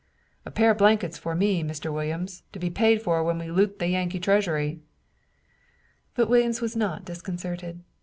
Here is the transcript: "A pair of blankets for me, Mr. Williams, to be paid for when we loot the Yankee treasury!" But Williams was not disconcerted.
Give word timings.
"A 0.47 0.49
pair 0.49 0.71
of 0.71 0.79
blankets 0.79 1.19
for 1.19 1.35
me, 1.35 1.61
Mr. 1.63 1.93
Williams, 1.93 2.41
to 2.53 2.57
be 2.59 2.71
paid 2.71 3.03
for 3.03 3.23
when 3.23 3.37
we 3.37 3.51
loot 3.51 3.77
the 3.77 3.85
Yankee 3.87 4.19
treasury!" 4.19 4.79
But 6.15 6.27
Williams 6.27 6.59
was 6.59 6.75
not 6.75 7.05
disconcerted. 7.05 7.83